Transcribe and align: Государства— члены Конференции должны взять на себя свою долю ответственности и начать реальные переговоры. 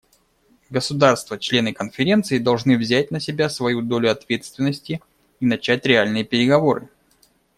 Государства— 0.71 1.37
члены 1.37 1.73
Конференции 1.73 2.39
должны 2.39 2.75
взять 2.79 3.11
на 3.11 3.19
себя 3.19 3.49
свою 3.49 3.83
долю 3.83 4.09
ответственности 4.11 4.99
и 5.39 5.45
начать 5.45 5.85
реальные 5.85 6.23
переговоры. 6.23 6.89